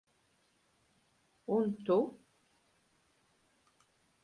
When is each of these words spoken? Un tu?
Un 1.57 1.69
tu? 1.91 1.99